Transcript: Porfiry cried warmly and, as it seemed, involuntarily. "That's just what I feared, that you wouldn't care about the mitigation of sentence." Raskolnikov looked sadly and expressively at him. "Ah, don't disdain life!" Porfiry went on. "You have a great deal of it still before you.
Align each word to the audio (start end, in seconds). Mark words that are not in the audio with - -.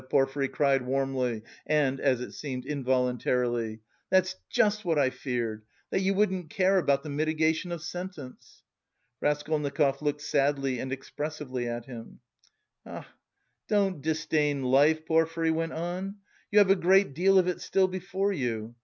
Porfiry 0.09 0.47
cried 0.47 0.81
warmly 0.81 1.43
and, 1.63 1.99
as 1.99 2.21
it 2.21 2.31
seemed, 2.31 2.65
involuntarily. 2.65 3.81
"That's 4.09 4.35
just 4.49 4.83
what 4.83 4.97
I 4.97 5.11
feared, 5.11 5.63
that 5.91 6.01
you 6.01 6.15
wouldn't 6.15 6.49
care 6.49 6.79
about 6.79 7.03
the 7.03 7.09
mitigation 7.11 7.71
of 7.71 7.83
sentence." 7.83 8.63
Raskolnikov 9.21 10.01
looked 10.01 10.21
sadly 10.21 10.79
and 10.79 10.91
expressively 10.91 11.67
at 11.67 11.85
him. 11.85 12.19
"Ah, 12.83 13.07
don't 13.67 14.01
disdain 14.01 14.63
life!" 14.63 15.05
Porfiry 15.05 15.51
went 15.51 15.73
on. 15.73 16.15
"You 16.49 16.57
have 16.57 16.71
a 16.71 16.75
great 16.75 17.13
deal 17.13 17.37
of 17.37 17.47
it 17.47 17.61
still 17.61 17.87
before 17.87 18.33
you. 18.33 18.73